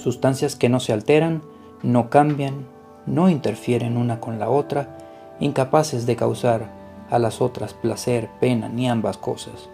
sustancias 0.00 0.56
que 0.56 0.68
no 0.68 0.80
se 0.80 0.92
alteran, 0.92 1.42
no 1.82 2.10
cambian, 2.10 2.66
no 3.06 3.28
interfieren 3.28 3.96
una 3.96 4.20
con 4.20 4.38
la 4.38 4.48
otra, 4.48 4.96
incapaces 5.40 6.06
de 6.06 6.16
causar 6.16 6.70
a 7.10 7.18
las 7.18 7.40
otras 7.40 7.74
placer, 7.74 8.28
pena, 8.40 8.68
ni 8.68 8.88
ambas 8.88 9.18
cosas. 9.18 9.68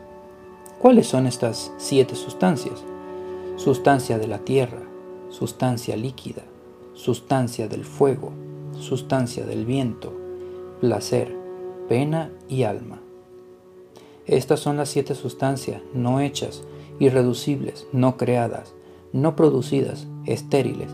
¿Cuáles 0.81 1.07
son 1.07 1.27
estas 1.27 1.73
siete 1.79 2.15
sustancias? 2.15 2.83
Sustancia 3.57 4.19
de 4.19 4.27
la 4.27 4.41
tierra, 4.41 4.83
sustancia 5.31 5.97
líquida, 5.97 6.43
sustancia 6.93 7.69
del 7.69 7.87
fuego, 7.87 8.33
sustancia 8.79 9.47
del 9.47 9.65
viento, 9.65 10.13
placer, 10.81 11.35
pena 11.89 12.31
y 12.51 12.65
alma. 12.65 13.01
Estas 14.27 14.61
son 14.61 14.77
las 14.77 14.91
siete 14.91 15.15
sustancias 15.15 15.81
no 15.95 16.21
hechas, 16.21 16.65
irreducibles, 16.99 17.87
no 17.93 18.19
creadas, 18.19 18.75
no 19.15 19.37
producidas, 19.37 20.07
estériles, 20.27 20.91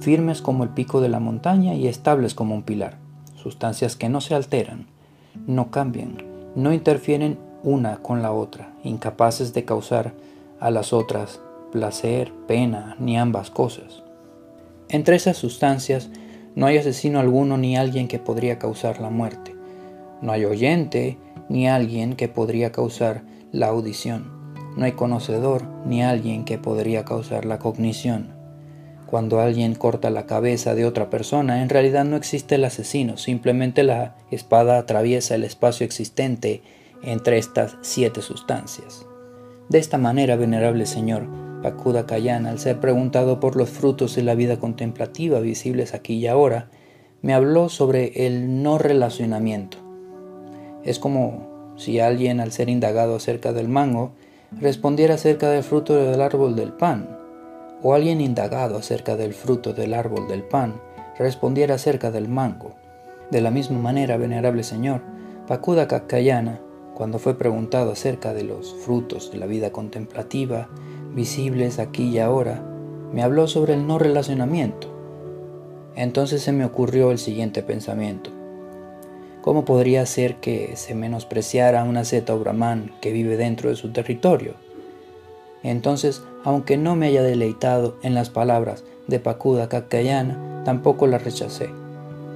firmes 0.00 0.42
como 0.42 0.64
el 0.64 0.70
pico 0.70 1.00
de 1.00 1.08
la 1.08 1.18
montaña 1.18 1.74
y 1.74 1.88
estables 1.88 2.34
como 2.34 2.54
un 2.54 2.62
pilar, 2.62 2.98
sustancias 3.42 3.96
que 3.96 4.10
no 4.10 4.20
se 4.20 4.34
alteran, 4.34 4.86
no 5.46 5.70
cambian, 5.70 6.18
no 6.56 6.74
interfieren 6.74 7.38
una 7.62 8.02
con 8.02 8.20
la 8.20 8.32
otra, 8.32 8.74
incapaces 8.84 9.54
de 9.54 9.64
causar 9.64 10.12
a 10.60 10.70
las 10.70 10.92
otras 10.92 11.40
placer, 11.72 12.32
pena, 12.46 12.96
ni 13.00 13.18
ambas 13.18 13.50
cosas. 13.50 14.04
Entre 14.88 15.16
esas 15.16 15.36
sustancias 15.36 16.10
no 16.54 16.66
hay 16.66 16.78
asesino 16.78 17.18
alguno 17.18 17.58
ni 17.58 17.76
alguien 17.76 18.06
que 18.06 18.20
podría 18.20 18.60
causar 18.60 19.00
la 19.00 19.10
muerte. 19.10 19.56
No 20.20 20.30
hay 20.30 20.44
oyente 20.44 21.18
ni 21.48 21.66
alguien 21.66 22.14
que 22.14 22.28
podría 22.28 22.70
causar 22.70 23.24
la 23.50 23.66
audición 23.66 24.42
no 24.76 24.86
hay 24.86 24.92
conocedor 24.92 25.64
ni 25.84 26.02
alguien 26.02 26.44
que 26.44 26.58
podría 26.58 27.04
causar 27.04 27.44
la 27.44 27.58
cognición. 27.58 28.34
Cuando 29.06 29.40
alguien 29.40 29.74
corta 29.74 30.08
la 30.08 30.24
cabeza 30.24 30.74
de 30.74 30.86
otra 30.86 31.10
persona, 31.10 31.62
en 31.62 31.68
realidad 31.68 32.04
no 32.04 32.16
existe 32.16 32.54
el 32.54 32.64
asesino, 32.64 33.18
simplemente 33.18 33.82
la 33.82 34.16
espada 34.30 34.78
atraviesa 34.78 35.34
el 35.34 35.44
espacio 35.44 35.84
existente 35.84 36.62
entre 37.02 37.36
estas 37.36 37.76
siete 37.82 38.22
sustancias. 38.22 39.06
De 39.68 39.78
esta 39.78 39.98
manera, 39.98 40.36
venerable 40.36 40.86
Señor, 40.86 41.26
Pakuda 41.62 42.06
Kayana, 42.06 42.50
al 42.50 42.58
ser 42.58 42.80
preguntado 42.80 43.38
por 43.38 43.56
los 43.56 43.70
frutos 43.70 44.16
de 44.16 44.22
la 44.22 44.34
vida 44.34 44.58
contemplativa 44.58 45.40
visibles 45.40 45.94
aquí 45.94 46.14
y 46.14 46.26
ahora, 46.26 46.68
me 47.22 47.34
habló 47.34 47.68
sobre 47.68 48.26
el 48.26 48.62
no 48.62 48.78
relacionamiento. 48.78 49.78
Es 50.82 50.98
como 50.98 51.74
si 51.76 52.00
alguien, 52.00 52.40
al 52.40 52.52
ser 52.52 52.68
indagado 52.68 53.16
acerca 53.16 53.52
del 53.52 53.68
mango, 53.68 54.12
respondiera 54.60 55.14
acerca 55.14 55.48
del 55.50 55.62
fruto 55.62 55.94
del 55.94 56.20
árbol 56.20 56.56
del 56.56 56.72
pan, 56.72 57.16
o 57.82 57.94
alguien 57.94 58.20
indagado 58.20 58.76
acerca 58.76 59.16
del 59.16 59.32
fruto 59.32 59.72
del 59.72 59.94
árbol 59.94 60.28
del 60.28 60.42
pan, 60.42 60.80
respondiera 61.18 61.76
acerca 61.76 62.10
del 62.10 62.28
mango. 62.28 62.74
De 63.30 63.40
la 63.40 63.50
misma 63.50 63.78
manera, 63.78 64.16
venerable 64.16 64.64
Señor, 64.64 65.00
Pakuda 65.46 65.88
Kakayana, 65.88 66.60
cuando 66.94 67.18
fue 67.18 67.38
preguntado 67.38 67.92
acerca 67.92 68.34
de 68.34 68.44
los 68.44 68.74
frutos 68.74 69.30
de 69.32 69.38
la 69.38 69.46
vida 69.46 69.70
contemplativa, 69.70 70.68
visibles 71.14 71.78
aquí 71.78 72.04
y 72.08 72.18
ahora, 72.18 72.62
me 73.12 73.22
habló 73.22 73.46
sobre 73.46 73.74
el 73.74 73.86
no 73.86 73.98
relacionamiento. 73.98 74.88
Entonces 75.94 76.42
se 76.42 76.52
me 76.52 76.64
ocurrió 76.64 77.10
el 77.10 77.18
siguiente 77.18 77.62
pensamiento. 77.62 78.30
¿Cómo 79.42 79.64
podría 79.64 80.06
ser 80.06 80.36
que 80.36 80.76
se 80.76 80.94
menospreciara 80.94 81.82
a 81.82 81.84
una 81.84 82.04
zeta 82.04 82.34
o 82.34 82.38
brahman 82.38 82.92
que 83.00 83.12
vive 83.12 83.36
dentro 83.36 83.70
de 83.70 83.76
su 83.76 83.92
territorio? 83.92 84.54
Entonces, 85.62 86.22
aunque 86.44 86.76
no 86.76 86.96
me 86.96 87.08
haya 87.08 87.22
deleitado 87.22 87.96
en 88.02 88.14
las 88.14 88.30
palabras 88.30 88.84
de 89.06 89.20
Pakuda 89.20 89.68
Kakayana, 89.68 90.62
tampoco 90.64 91.06
la 91.06 91.18
rechacé. 91.18 91.70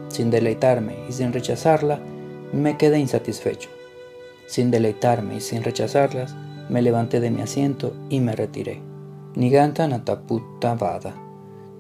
Sin 0.09 0.31
deleitarme 0.31 0.97
y 1.09 1.13
sin 1.13 1.33
rechazarla, 1.33 2.01
me 2.53 2.77
quedé 2.77 2.99
insatisfecho. 2.99 3.69
Sin 4.47 4.71
deleitarme 4.71 5.37
y 5.37 5.41
sin 5.41 5.63
rechazarlas, 5.63 6.35
me 6.69 6.83
levanté 6.83 7.21
de 7.21 7.31
mi 7.31 7.43
asiento 7.43 7.93
y 8.09 8.21
me 8.21 8.35
retiré. 8.35 8.81
Niganta 9.35 9.87
Nataputta 9.87 10.75
Vada. 10.75 11.15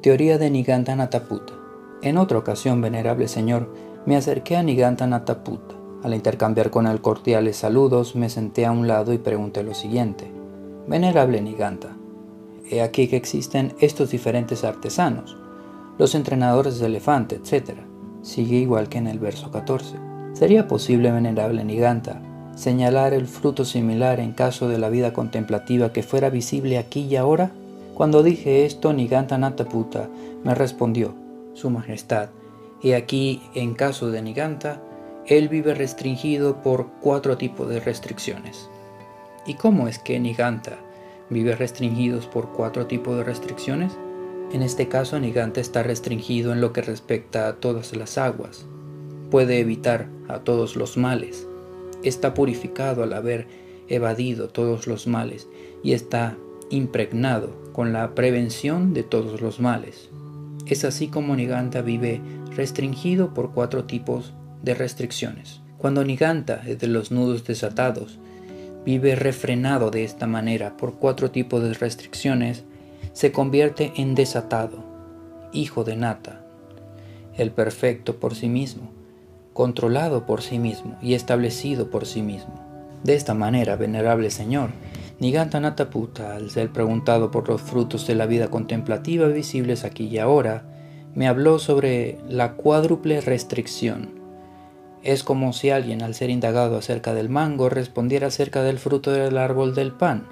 Teoría 0.02 0.38
de 0.38 0.50
Niganta 0.50 0.94
Nataputta. 0.94 1.54
En 2.02 2.18
otra 2.18 2.38
ocasión, 2.38 2.80
venerable 2.80 3.28
señor, 3.28 3.72
me 4.04 4.16
acerqué 4.16 4.56
a 4.56 4.62
Niganta 4.62 5.06
Nataputta. 5.06 5.74
Al 6.02 6.14
intercambiar 6.14 6.70
con 6.70 6.86
él 6.86 7.00
cordiales 7.00 7.56
saludos, 7.56 8.14
me 8.14 8.28
senté 8.28 8.66
a 8.66 8.72
un 8.72 8.86
lado 8.86 9.12
y 9.12 9.18
pregunté 9.18 9.62
lo 9.62 9.74
siguiente. 9.74 10.30
Venerable 10.86 11.40
Niganta, 11.40 11.96
he 12.70 12.82
aquí 12.82 13.08
que 13.08 13.16
existen 13.16 13.74
estos 13.80 14.10
diferentes 14.10 14.62
artesanos, 14.62 15.36
los 15.98 16.14
entrenadores 16.14 16.78
de 16.78 16.86
elefante, 16.86 17.36
etc. 17.36 17.78
Sigue 18.22 18.56
igual 18.56 18.88
que 18.88 18.98
en 18.98 19.06
el 19.06 19.18
verso 19.18 19.50
14. 19.50 19.96
¿Sería 20.34 20.68
posible, 20.68 21.10
venerable 21.10 21.64
Niganta, 21.64 22.20
señalar 22.56 23.14
el 23.14 23.28
fruto 23.28 23.64
similar 23.64 24.18
en 24.18 24.32
caso 24.32 24.68
de 24.68 24.78
la 24.78 24.88
vida 24.88 25.12
contemplativa 25.12 25.92
que 25.92 26.02
fuera 26.02 26.30
visible 26.30 26.78
aquí 26.78 27.02
y 27.02 27.14
ahora? 27.14 27.52
Cuando 27.94 28.22
dije 28.22 28.66
esto, 28.66 28.92
Niganta 28.92 29.38
me 29.38 30.54
respondió, 30.54 31.14
Su 31.54 31.70
Majestad, 31.70 32.30
y 32.82 32.92
aquí 32.92 33.42
en 33.54 33.74
caso 33.74 34.10
de 34.10 34.22
Niganta, 34.22 34.82
él 35.26 35.48
vive 35.48 35.74
restringido 35.74 36.62
por 36.62 36.88
cuatro 37.00 37.36
tipos 37.36 37.68
de 37.68 37.80
restricciones. 37.80 38.68
¿Y 39.46 39.54
cómo 39.54 39.88
es 39.88 39.98
que 39.98 40.18
Niganta 40.18 40.78
vive 41.30 41.54
restringido 41.54 42.20
por 42.30 42.52
cuatro 42.52 42.86
tipos 42.86 43.16
de 43.16 43.24
restricciones? 43.24 43.92
En 44.52 44.62
este 44.62 44.88
caso, 44.88 45.18
Niganta 45.18 45.60
está 45.60 45.82
restringido 45.82 46.52
en 46.52 46.60
lo 46.60 46.72
que 46.72 46.82
respecta 46.82 47.48
a 47.48 47.54
todas 47.54 47.96
las 47.96 48.18
aguas. 48.18 48.66
Puede 49.30 49.58
evitar 49.58 50.08
a 50.28 50.40
todos 50.40 50.76
los 50.76 50.96
males. 50.96 51.45
Está 52.06 52.34
purificado 52.34 53.02
al 53.02 53.12
haber 53.12 53.48
evadido 53.88 54.48
todos 54.48 54.86
los 54.86 55.08
males 55.08 55.48
y 55.82 55.92
está 55.92 56.36
impregnado 56.70 57.50
con 57.72 57.92
la 57.92 58.14
prevención 58.14 58.94
de 58.94 59.02
todos 59.02 59.40
los 59.40 59.58
males. 59.58 60.08
Es 60.66 60.84
así 60.84 61.08
como 61.08 61.34
Niganta 61.34 61.82
vive 61.82 62.20
restringido 62.54 63.34
por 63.34 63.50
cuatro 63.50 63.86
tipos 63.86 64.34
de 64.62 64.74
restricciones. 64.74 65.62
Cuando 65.78 66.04
Niganta 66.04 66.62
es 66.64 66.78
de 66.78 66.86
los 66.86 67.10
nudos 67.10 67.44
desatados, 67.44 68.20
vive 68.84 69.16
refrenado 69.16 69.90
de 69.90 70.04
esta 70.04 70.28
manera 70.28 70.76
por 70.76 70.94
cuatro 71.00 71.32
tipos 71.32 71.60
de 71.60 71.74
restricciones, 71.74 72.62
se 73.14 73.32
convierte 73.32 73.92
en 73.96 74.14
desatado, 74.14 74.84
hijo 75.52 75.82
de 75.82 75.96
Nata, 75.96 76.46
el 77.36 77.50
perfecto 77.50 78.20
por 78.20 78.36
sí 78.36 78.48
mismo, 78.48 78.95
controlado 79.56 80.26
por 80.26 80.42
sí 80.42 80.58
mismo 80.58 80.96
y 81.00 81.14
establecido 81.14 81.88
por 81.88 82.04
sí 82.04 82.20
mismo. 82.20 82.54
De 83.02 83.14
esta 83.14 83.32
manera, 83.32 83.76
venerable 83.76 84.30
Señor, 84.30 84.68
Niganta 85.18 85.60
Nataputa, 85.60 86.36
al 86.36 86.50
ser 86.50 86.70
preguntado 86.70 87.30
por 87.30 87.48
los 87.48 87.62
frutos 87.62 88.06
de 88.06 88.16
la 88.16 88.26
vida 88.26 88.48
contemplativa 88.48 89.28
visibles 89.28 89.84
aquí 89.84 90.08
y 90.08 90.18
ahora, 90.18 90.64
me 91.14 91.26
habló 91.26 91.58
sobre 91.58 92.18
la 92.28 92.52
cuádruple 92.52 93.22
restricción. 93.22 94.10
Es 95.02 95.22
como 95.22 95.54
si 95.54 95.70
alguien, 95.70 96.02
al 96.02 96.14
ser 96.14 96.28
indagado 96.28 96.76
acerca 96.76 97.14
del 97.14 97.30
mango, 97.30 97.70
respondiera 97.70 98.26
acerca 98.26 98.62
del 98.62 98.78
fruto 98.78 99.10
del 99.10 99.38
árbol 99.38 99.74
del 99.74 99.92
pan, 99.92 100.26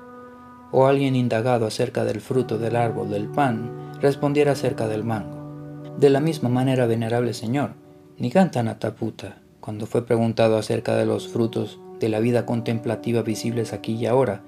o 0.71 0.87
alguien 0.87 1.17
indagado 1.17 1.67
acerca 1.67 2.05
del 2.05 2.21
fruto 2.21 2.59
del 2.59 2.77
árbol 2.77 3.09
del 3.09 3.29
pan, 3.29 3.71
respondiera 4.03 4.53
acerca 4.53 4.87
del 4.87 5.03
mango. 5.03 5.95
De 5.97 6.11
la 6.11 6.21
misma 6.21 6.51
manera, 6.51 6.85
venerable 6.85 7.33
Señor, 7.33 7.84
Niganta 8.17 8.63
Nataputa, 8.63 9.39
cuando 9.59 9.87
fue 9.87 10.07
preguntado 10.07 10.57
acerca 10.57 10.95
de 10.95 11.05
los 11.05 11.27
frutos 11.27 11.81
de 11.99 12.09
la 12.09 12.21
vida 12.21 12.47
contemplativa 12.47 13.23
visibles 13.23 13.73
aquí 13.73 13.95
y 13.95 14.07
ahora, 14.07 14.43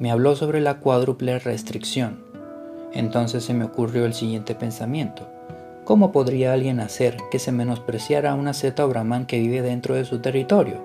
me 0.00 0.10
habló 0.10 0.34
sobre 0.34 0.60
la 0.60 0.80
cuádruple 0.80 1.38
restricción. 1.38 2.24
Entonces 2.92 3.44
se 3.44 3.54
me 3.54 3.66
ocurrió 3.66 4.04
el 4.04 4.14
siguiente 4.14 4.56
pensamiento. 4.56 5.28
¿Cómo 5.84 6.10
podría 6.10 6.52
alguien 6.52 6.80
hacer 6.80 7.16
que 7.30 7.38
se 7.38 7.52
menospreciara 7.52 8.32
a 8.32 8.34
una 8.34 8.52
zeta 8.52 8.84
o 8.84 8.88
brahman 8.88 9.26
que 9.26 9.38
vive 9.38 9.62
dentro 9.62 9.94
de 9.94 10.04
su 10.04 10.18
territorio? 10.18 10.84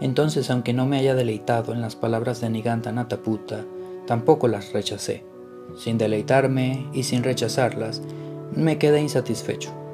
Entonces, 0.00 0.50
aunque 0.50 0.72
no 0.72 0.86
me 0.86 0.96
haya 0.96 1.14
deleitado 1.14 1.74
en 1.74 1.82
las 1.82 1.94
palabras 1.94 2.40
de 2.40 2.48
Niganta 2.48 2.90
Nataputa, 2.90 3.66
tampoco 4.06 4.48
las 4.48 4.72
rechacé. 4.72 5.24
Sin 5.76 5.98
deleitarme 5.98 6.86
y 6.94 7.02
sin 7.02 7.22
rechazarlas, 7.22 8.00
me 8.54 8.78
quedé 8.78 9.02
insatisfecho. 9.02 9.87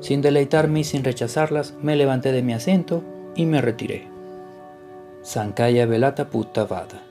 Sin 0.00 0.22
deleitarme 0.22 0.80
y 0.80 0.84
sin 0.84 1.04
rechazarlas, 1.04 1.74
me 1.82 1.96
levanté 1.96 2.32
de 2.32 2.42
mi 2.42 2.52
asiento 2.52 3.02
y 3.34 3.46
me 3.46 3.60
retiré. 3.60 4.06
Sankaya 5.22 5.86
Velata 5.86 6.30
Putta 6.30 6.64
Vada 6.64 7.02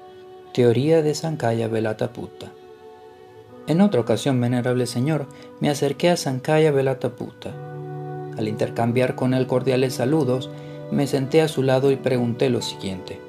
Teoría 0.54 1.02
de 1.02 1.13
Sankaya 1.13 1.67
Velata 1.67 2.13
Putta 2.13 2.52
en 3.67 3.82
otra 3.82 4.00
ocasión, 4.00 4.39
venerable 4.39 4.86
señor, 4.86 5.28
me 5.60 5.69
acerqué 5.69 6.10
a 6.10 6.15
Sankaya 6.15 6.71
Velataputa. 6.71 7.52
Al 8.38 8.47
intercambiar 8.47 9.15
con 9.15 9.34
él 9.34 9.45
cordiales 9.45 9.95
saludos, 9.95 10.50
me 10.89 11.06
senté 11.06 11.41
a 11.41 11.50
su 11.50 11.63
lado 11.63 11.91
y 11.91 11.97
pregunté 11.97 12.50
lo 12.50 12.62
siguiente. 12.62 13.19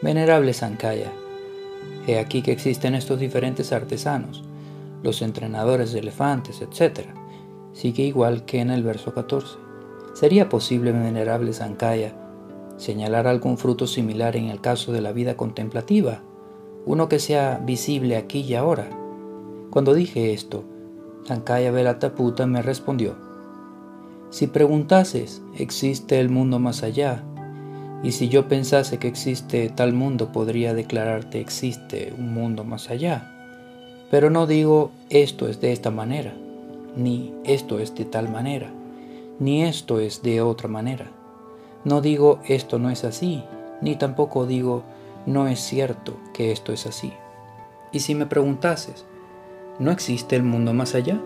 Venerable 0.00 0.54
Sankaya, 0.54 1.12
he 2.06 2.18
aquí 2.18 2.40
que 2.40 2.52
existen 2.52 2.94
estos 2.94 3.20
diferentes 3.20 3.70
artesanos, 3.70 4.44
los 5.02 5.20
entrenadores 5.20 5.92
de 5.92 5.98
elefantes, 5.98 6.62
etc. 6.62 7.08
Sigue 7.76 8.04
igual 8.04 8.46
que 8.46 8.60
en 8.60 8.70
el 8.70 8.82
verso 8.82 9.12
14. 9.12 9.58
¿Sería 10.14 10.48
posible, 10.48 10.92
venerable 10.92 11.52
Sankaya, 11.52 12.16
señalar 12.78 13.26
algún 13.26 13.58
fruto 13.58 13.86
similar 13.86 14.34
en 14.34 14.46
el 14.46 14.62
caso 14.62 14.92
de 14.92 15.02
la 15.02 15.12
vida 15.12 15.36
contemplativa? 15.36 16.22
Uno 16.86 17.10
que 17.10 17.18
sea 17.18 17.60
visible 17.62 18.16
aquí 18.16 18.40
y 18.40 18.54
ahora 18.54 18.88
cuando 19.68 19.92
dije 19.92 20.32
esto, 20.32 20.64
Sankaya 21.24 21.70
Velataputa 21.70 22.46
me 22.46 22.62
respondió, 22.62 23.14
si 24.30 24.46
preguntases, 24.46 25.42
¿existe 25.58 26.18
el 26.18 26.30
mundo 26.30 26.58
más 26.58 26.82
allá? 26.82 27.24
Y 28.02 28.12
si 28.12 28.30
yo 28.30 28.48
pensase 28.48 28.96
que 28.96 29.08
existe 29.08 29.68
tal 29.68 29.92
mundo, 29.92 30.32
podría 30.32 30.72
declararte 30.72 31.40
existe 31.40 32.14
un 32.16 32.32
mundo 32.32 32.64
más 32.64 32.88
allá. 32.88 33.30
Pero 34.10 34.30
no 34.30 34.46
digo 34.46 34.92
esto 35.10 35.46
es 35.46 35.60
de 35.60 35.72
esta 35.72 35.90
manera, 35.90 36.32
ni 36.96 37.34
esto 37.44 37.78
es 37.78 37.94
de 37.94 38.04
tal 38.04 38.28
manera, 38.28 38.72
ni 39.38 39.62
esto 39.62 40.00
es 40.00 40.22
de 40.22 40.40
otra 40.40 40.68
manera. 40.68 41.12
No 41.84 42.00
digo 42.00 42.40
esto 42.48 42.78
no 42.78 42.90
es 42.90 43.04
así, 43.04 43.44
ni 43.80 43.96
tampoco 43.96 44.46
digo 44.46 44.82
no 45.26 45.46
es 45.46 45.60
cierto 45.60 46.16
que 46.32 46.52
esto 46.52 46.72
es 46.72 46.86
así. 46.86 47.12
Y 47.92 48.00
si 48.00 48.14
me 48.14 48.26
preguntases, 48.26 49.06
¿No 49.78 49.90
existe 49.90 50.36
el 50.36 50.42
mundo 50.42 50.72
más 50.72 50.94
allá? 50.94 51.20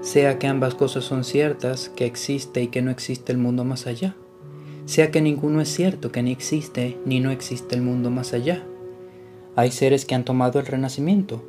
Sea 0.00 0.40
que 0.40 0.48
ambas 0.48 0.74
cosas 0.74 1.04
son 1.04 1.22
ciertas, 1.22 1.88
que 1.90 2.06
existe 2.06 2.60
y 2.60 2.68
que 2.68 2.82
no 2.82 2.90
existe 2.90 3.30
el 3.30 3.38
mundo 3.38 3.64
más 3.64 3.86
allá. 3.86 4.16
Sea 4.84 5.12
que 5.12 5.20
ninguno 5.20 5.60
es 5.60 5.68
cierto, 5.72 6.10
que 6.10 6.20
ni 6.24 6.32
existe 6.32 6.98
ni 7.04 7.20
no 7.20 7.30
existe 7.30 7.76
el 7.76 7.82
mundo 7.82 8.10
más 8.10 8.32
allá. 8.32 8.64
Hay 9.54 9.70
seres 9.70 10.06
que 10.06 10.16
han 10.16 10.24
tomado 10.24 10.58
el 10.58 10.66
renacimiento. 10.66 11.40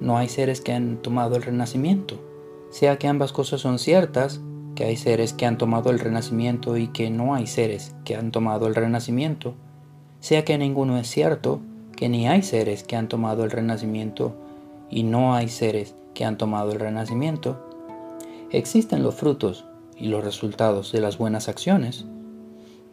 No 0.00 0.18
hay 0.18 0.28
seres 0.28 0.60
que 0.60 0.72
han 0.72 0.96
tomado 0.96 1.36
el 1.36 1.42
renacimiento. 1.42 2.18
Sea 2.70 2.98
que 2.98 3.08
ambas 3.08 3.32
cosas 3.32 3.60
son 3.60 3.78
ciertas, 3.78 4.40
que 4.76 4.84
hay 4.84 4.96
seres 4.96 5.32
que 5.32 5.44
han 5.44 5.58
tomado 5.58 5.90
el 5.90 5.98
renacimiento 5.98 6.76
y 6.76 6.88
que 6.88 7.10
no 7.10 7.34
hay 7.34 7.46
seres 7.46 7.94
que 8.04 8.14
han 8.14 8.30
tomado 8.30 8.68
el 8.68 8.74
renacimiento. 8.74 9.54
Sea 10.20 10.44
que 10.44 10.56
ninguno 10.56 10.96
es 10.96 11.08
cierto, 11.08 11.60
que 11.96 12.08
ni 12.08 12.28
hay 12.28 12.42
seres 12.42 12.84
que 12.84 12.96
han 12.96 13.08
tomado 13.08 13.44
el 13.44 13.50
renacimiento 13.50 14.34
y 14.88 15.02
no 15.02 15.34
hay 15.34 15.48
seres 15.48 15.94
que 16.14 16.24
han 16.24 16.38
tomado 16.38 16.72
el 16.72 16.80
renacimiento, 16.80 17.68
existen 18.50 19.02
los 19.02 19.16
frutos 19.16 19.64
y 19.96 20.08
los 20.08 20.24
resultados 20.24 20.92
de 20.92 21.00
las 21.00 21.18
buenas 21.18 21.48
acciones. 21.48 22.04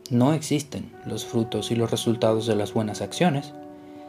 No 0.09 0.33
existen 0.33 0.91
los 1.05 1.25
frutos 1.25 1.71
y 1.71 1.75
los 1.75 1.91
resultados 1.91 2.47
de 2.47 2.55
las 2.55 2.73
buenas 2.73 3.01
acciones, 3.01 3.53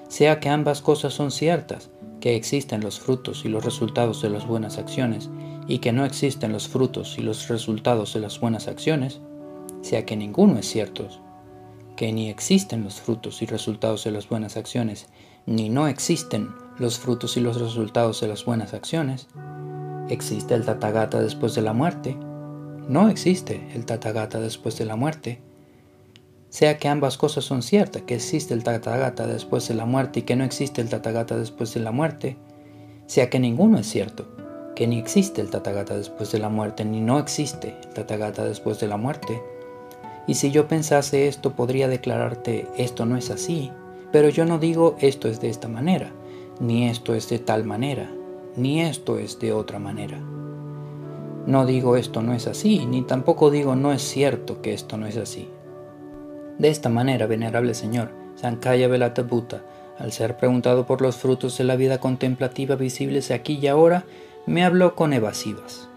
sea 0.09 0.41
que 0.41 0.49
ambas 0.49 0.81
cosas 0.81 1.13
son 1.13 1.31
ciertas, 1.31 1.91
que 2.21 2.35
existen 2.35 2.81
los 2.81 2.99
frutos 2.99 3.45
y 3.45 3.49
los 3.49 3.65
resultados 3.65 4.23
de 4.23 4.31
las 4.31 4.47
buenas 4.47 4.79
acciones 4.79 5.29
y 5.69 5.79
que 5.79 5.93
no 5.93 6.07
existen 6.07 6.51
los 6.51 6.67
frutos 6.67 7.19
y 7.19 7.23
los 7.23 7.47
resultados 7.49 8.15
de 8.15 8.21
las 8.21 8.41
buenas 8.41 8.67
acciones, 8.67 9.21
sea 9.83 10.05
que 10.07 10.17
ninguno 10.17 10.59
es 10.59 10.67
cierto, 10.67 11.07
que 11.95 12.11
ni 12.11 12.31
existen 12.31 12.83
los 12.83 13.01
frutos 13.01 13.43
y 13.43 13.47
resultados 13.47 14.03
de 14.05 14.11
las 14.11 14.29
buenas 14.29 14.57
acciones, 14.57 15.07
ni 15.47 15.69
no 15.69 15.87
existen 15.87 16.49
los 16.79 16.99
frutos 16.99 17.37
y 17.37 17.41
los 17.41 17.61
resultados 17.61 18.21
de 18.21 18.29
las 18.29 18.45
buenas 18.45 18.73
acciones. 18.73 19.29
¿Existe 20.09 20.55
el 20.55 20.65
Tathagata 20.65 21.21
después 21.21 21.55
de 21.55 21.63
la 21.63 21.75
muerte? 21.75 22.17
No 22.89 23.11
existe 23.11 23.69
el 23.75 23.85
Tathagata 23.85 24.41
después 24.41 24.79
de 24.79 24.87
la 24.87 24.97
muerte. 24.97 25.43
Sea 26.49 26.79
que 26.79 26.89
ambas 26.89 27.19
cosas 27.19 27.45
son 27.45 27.63
ciertas, 27.63 28.03
que 28.03 28.15
existe 28.15 28.55
el 28.55 28.65
Tathagata 28.65 29.27
después 29.27 29.69
de 29.69 29.75
la 29.75 29.85
muerte 29.85 30.21
y 30.21 30.23
que 30.23 30.37
no 30.37 30.45
existe 30.45 30.81
el 30.81 30.89
Tathagata 30.89 31.37
después 31.37 31.75
de 31.75 31.81
la 31.81 31.93
muerte, 31.93 32.39
sea 33.07 33.29
que 33.29 33.39
ninguno 33.39 33.79
es 33.79 33.87
cierto, 33.87 34.27
que 34.79 34.87
ni 34.87 34.99
existe 34.99 35.41
el 35.41 35.51
Tathagata 35.51 35.97
después 35.97 36.31
de 36.31 36.39
la 36.39 36.49
muerte, 36.49 36.85
ni 36.85 37.01
no 37.01 37.19
existe 37.19 37.75
el 37.83 37.89
Tathagata 37.89 38.45
después 38.45 38.79
de 38.79 38.87
la 38.87 38.97
muerte. 38.97 39.43
Y 40.29 40.35
si 40.35 40.53
yo 40.53 40.69
pensase 40.69 41.27
esto, 41.27 41.57
podría 41.57 41.89
declararte, 41.89 42.69
esto 42.77 43.05
no 43.05 43.17
es 43.17 43.31
así, 43.31 43.73
pero 44.13 44.29
yo 44.29 44.45
no 44.45 44.59
digo 44.59 44.97
esto 45.01 45.27
es 45.27 45.41
de 45.41 45.51
esta 45.51 45.67
manera 45.67 46.13
ni 46.61 46.89
esto 46.89 47.15
es 47.15 47.29
de 47.29 47.39
tal 47.39 47.65
manera, 47.65 48.11
ni 48.57 48.81
esto 48.81 49.19
es 49.19 49.39
de 49.39 49.53
otra 49.53 49.79
manera. 49.79 50.19
No 51.47 51.65
digo 51.65 51.97
esto 51.97 52.21
no 52.21 52.35
es 52.35 52.47
así, 52.47 52.85
ni 52.85 53.03
tampoco 53.03 53.51
digo 53.51 53.77
no 53.77 53.93
es 53.93 54.03
cierto 54.03 54.61
que 54.61 54.75
esto 54.75 54.97
no 54.97 55.07
es 55.07 55.17
así. 55.17 55.49
De 56.59 56.69
esta 56.69 56.89
manera, 56.89 57.27
venerable 57.27 57.75
Señor, 57.75 58.11
Sankaya 58.35 58.89
Velata 58.89 59.25
Al 59.99 60.13
ser 60.13 60.37
preguntado 60.37 60.87
por 60.87 61.01
los 61.01 61.17
frutos 61.17 61.57
de 61.59 61.65
la 61.65 61.77
vida 61.77 61.99
contemplativa 61.99 62.75
visibles 62.75 63.31
aquí 63.31 63.59
y 63.63 63.69
ahora, 63.69 64.05
me 64.49 64.65
habló 64.65 64.95
con 64.95 65.13
evasivas. 65.13 65.91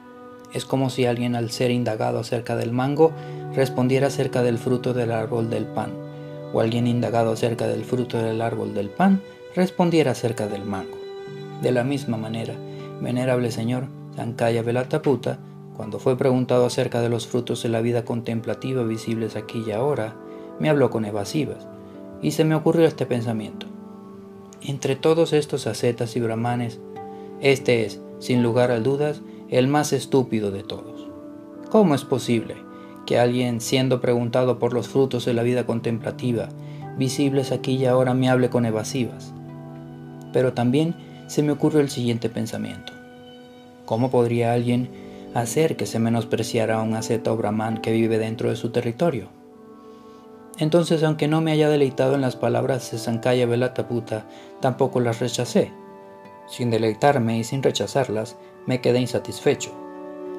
Es 0.54 0.66
como 0.66 0.90
si 0.90 1.06
alguien 1.06 1.36
al 1.38 1.52
ser 1.52 1.72
indagado 1.72 2.20
acerca 2.20 2.58
del 2.58 2.74
mango 2.74 3.14
respondiera 3.56 4.08
acerca 4.08 4.44
del 4.44 4.58
fruto 4.58 4.94
del 4.94 5.14
árbol 5.14 5.50
del 5.50 5.66
pan, 5.66 5.92
o 6.52 6.60
alguien 6.60 6.86
indagado 6.86 7.32
acerca 7.32 7.68
del 7.68 7.86
fruto 7.86 8.18
del 8.18 8.42
árbol 8.42 8.74
del 8.74 8.90
pan 8.90 9.22
respondiera 9.56 10.12
acerca 10.12 10.48
del 10.48 10.66
mango. 10.66 10.98
De 11.62 11.72
la 11.72 11.86
misma 11.86 12.18
manera, 12.18 12.54
venerable 13.00 13.52
señor 13.52 13.86
Sankaya 14.18 14.64
Velataputa, 14.64 15.40
cuando 15.78 15.98
fue 15.98 16.18
preguntado 16.18 16.66
acerca 16.66 17.00
de 17.00 17.08
los 17.08 17.28
frutos 17.28 17.64
de 17.64 17.70
la 17.70 17.80
vida 17.80 18.04
contemplativa 18.04 18.84
visibles 18.84 19.38
aquí 19.38 19.64
y 19.66 19.72
ahora, 19.72 20.16
me 20.60 20.70
habló 20.70 20.90
con 20.90 21.06
evasivas, 21.06 21.68
y 22.22 22.32
se 22.32 22.44
me 22.44 22.56
ocurrió 22.56 22.86
este 22.86 23.06
pensamiento. 23.06 23.68
Entre 24.62 24.98
todos 24.98 25.32
estos 25.32 25.68
ascetas 25.68 26.18
y 26.18 26.20
brahmanes, 26.20 26.80
este 27.40 27.86
es, 27.86 28.02
sin 28.22 28.44
lugar 28.44 28.72
a 28.72 28.80
dudas, 28.80 29.22
el 29.50 29.68
más 29.68 29.92
estúpido 29.92 30.52
de 30.52 30.64
todos. 30.64 31.10
¿Cómo 31.70 31.96
es 31.96 32.06
posible 32.06 32.56
que 33.06 33.20
alguien, 33.20 33.60
siendo 33.60 34.00
preguntado 34.00 34.60
por 34.60 34.74
los 34.74 34.88
frutos 34.88 35.26
de 35.26 35.34
la 35.34 35.44
vida 35.44 35.66
contemplativa, 35.66 36.48
visibles 36.98 37.52
aquí 37.52 37.74
y 37.74 37.86
ahora, 37.86 38.14
me 38.14 38.30
hable 38.30 38.50
con 38.50 38.66
evasivas? 38.66 39.34
Pero 40.32 40.54
también 40.54 40.96
se 41.28 41.42
me 41.44 41.52
ocurrió 41.52 41.82
el 41.82 41.90
siguiente 41.90 42.30
pensamiento. 42.30 42.94
¿Cómo 43.86 44.12
podría 44.12 44.54
alguien 44.54 44.90
hacer 45.34 45.76
que 45.76 45.88
se 45.88 46.00
menospreciara 46.00 46.80
a 46.80 46.84
un 46.84 46.94
asceta 46.94 47.34
o 47.34 47.38
brahman 47.38 47.80
que 47.80 47.92
vive 47.92 48.20
dentro 48.20 48.50
de 48.50 48.56
su 48.56 48.70
territorio? 48.70 49.30
Entonces, 50.60 51.02
aunque 51.04 51.28
no 51.28 51.42
me 51.42 51.52
haya 51.52 51.70
deleitado 51.70 52.14
en 52.14 52.22
las 52.22 52.36
palabras 52.36 52.92
de 52.92 53.00
Sankaya 53.00 53.48
Velataputa, 53.48 54.28
tampoco 54.60 55.00
las 55.00 55.20
rechacé. 55.20 55.72
Sin 56.52 56.70
deleitarme 56.70 57.38
y 57.38 57.46
sin 57.46 57.64
rechazarlas, 57.64 58.36
me 58.66 58.82
quedé 58.82 59.00
insatisfecho. 59.00 59.72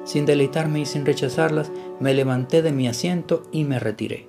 Sin 0.03 0.27
deleitarme 0.27 0.81
y 0.81 0.85
sin 0.85 1.07
rechazarlas, 1.07 1.71
me 1.99 2.13
levanté 2.13 2.61
de 2.61 2.71
mi 2.71 2.87
asiento 2.87 3.41
y 3.51 3.63
me 3.63 3.79
retiré. 3.79 4.27